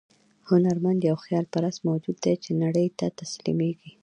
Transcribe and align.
هنرمند 0.49 0.99
یو 1.09 1.17
خیال 1.25 1.45
پرست 1.53 1.79
موجود 1.89 2.17
دی 2.23 2.33
چې 2.43 2.51
نړۍ 2.63 2.87
ته 2.99 3.05
تسلیمېږي. 3.19 3.91